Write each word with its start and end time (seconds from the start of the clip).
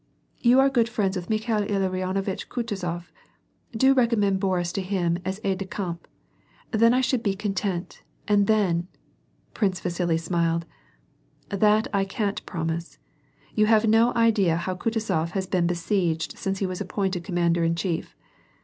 ''You 0.49 0.59
are 0.59 0.67
good 0.67 0.89
friends 0.89 1.15
with 1.15 1.29
Mikhail 1.29 1.61
Ilarionovitch 1.63 2.47
Kutuzof, 2.47 3.11
do 3.77 3.93
recommend 3.93 4.39
Boris 4.39 4.71
to 4.71 4.81
him 4.81 5.19
as 5.23 5.39
aide 5.43 5.59
de 5.59 5.65
camp. 5.65 6.07
Then 6.71 6.91
I 6.91 7.01
should 7.01 7.21
be 7.21 7.35
content, 7.35 8.01
and 8.27 8.47
then 8.47 8.83
'^— 8.91 8.97
Prince 9.53 9.79
Yasili 9.81 10.19
smiled. 10.19 10.65
^ 11.49 11.59
That 11.59 11.87
I 11.93 12.03
can't 12.03 12.43
promise. 12.47 12.97
You 13.53 13.67
have 13.67 13.85
no 13.87 14.11
idea 14.15 14.55
how 14.57 14.73
Kutuzof 14.73 15.33
has 15.33 15.45
been 15.45 15.67
besieged 15.67 16.35
since 16.35 16.57
he 16.57 16.65
was 16.65 16.81
appointed 16.81 17.23
commander 17.23 17.63
in 17.63 17.75
chief. 17.75 18.15